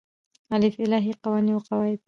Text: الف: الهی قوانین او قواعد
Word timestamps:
الف: 0.53 0.75
الهی 0.79 1.13
قوانین 1.23 1.53
او 1.53 1.59
قواعد 1.59 1.99